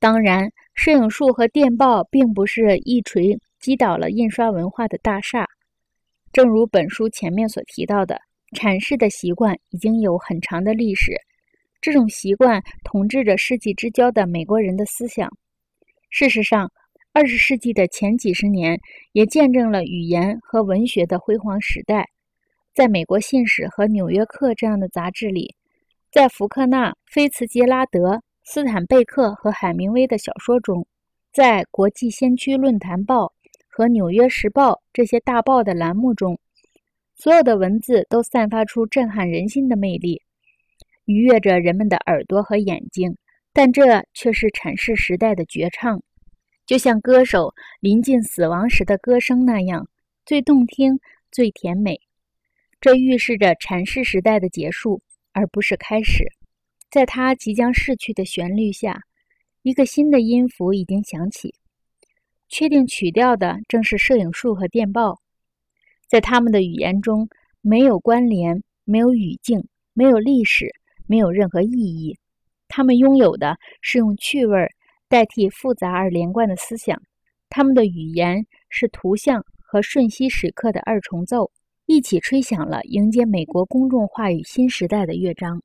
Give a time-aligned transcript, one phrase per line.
[0.00, 5.46] 当然，摄影术和电报并不是一锤击倒了印刷文化的大厦。
[6.32, 8.20] 正如本书前面所提到的，
[8.56, 11.12] 阐释的习惯已经有很长的历史。
[11.80, 15.28] 这种习惯统治着世纪之交的美国人的思想。
[16.10, 16.70] 事实上，
[17.12, 18.78] 二十世纪的前几十年
[19.12, 22.08] 也见证了语言和文学的辉煌时代。
[22.72, 25.56] 在美国《信使》和《纽约客》这样的杂志里，
[26.12, 30.86] 在福克纳、菲茨杰拉德、斯坦贝克和海明威的小说中，
[31.34, 33.26] 在《国际先驱论坛报》
[33.68, 36.40] 和《纽约时报》这些大报的栏目中，
[37.14, 40.22] 所有的文字都散发出震撼人心的魅力。
[41.04, 43.18] 愉悦着人们的耳朵和眼睛，
[43.52, 46.02] 但这却是阐释时代的绝唱，
[46.64, 49.86] 就像歌手临近死亡时的歌声那样，
[50.24, 50.98] 最动听、
[51.30, 52.00] 最甜美。
[52.80, 56.32] 这预示着阐释时代的结束，而不是开始。
[56.90, 59.02] 在他即将逝去的旋律下，
[59.62, 61.54] 一个新的音符已经响起。
[62.48, 65.20] 确定曲调的正是摄影术和电报，
[66.08, 67.28] 在他们的语言中
[67.60, 70.74] 没有关联，没有语境，没有历史。
[71.10, 72.18] 没有任何意义。
[72.68, 74.68] 他们拥有的是用趣味
[75.08, 77.00] 代替复杂而连贯的思想。
[77.48, 81.50] 他们的语言是图像和瞬息时刻的二重奏，
[81.86, 85.62] 一起吹响了迎接美国公众话语新时代的乐章。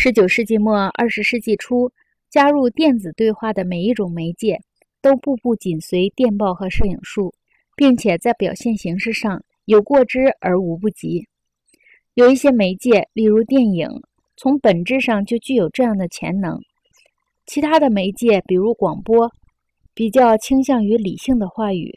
[0.00, 1.90] 十九世纪末二十世纪初，
[2.30, 4.60] 加入电子对话的每一种媒介
[5.02, 7.34] 都步步紧随电报和摄影术，
[7.74, 11.26] 并且在表现形式上有过之而无不及。
[12.14, 13.88] 有一些媒介，例如电影。
[14.36, 16.60] 从本质上就具有这样的潜能。
[17.44, 19.28] 其他的媒介，比如广播，
[19.94, 21.92] 比较倾向于理性的话语，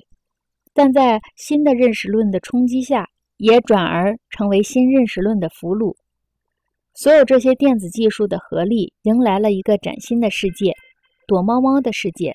[0.73, 3.07] 但在新的认识论的冲击下，
[3.37, 5.95] 也转而成为新认识论的俘虏。
[6.93, 10.73] 所有这些电子技术的合力，迎来了一个崭新的世界——
[11.25, 12.33] 躲猫猫的世界。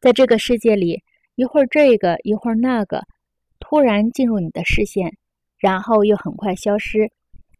[0.00, 1.02] 在这个世界里，
[1.34, 3.02] 一会儿这个，一会儿那个，
[3.58, 5.16] 突然进入你的视线，
[5.56, 7.10] 然后又很快消失。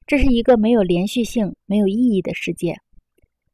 [0.07, 2.77] 这是一个没有连续性、没有意义的世界，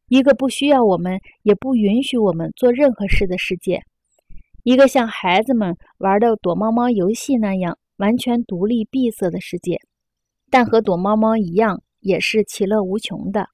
[0.08, 3.82] 一个不需要我们、也不允许我们做任何事的世界，
[4.64, 9.80] 一个像孩子们玩的躲猫猫游戏那样完全独立闭塞的世界，
[10.50, 13.48] 但和躲猫猫一样，也是其乐无穷的。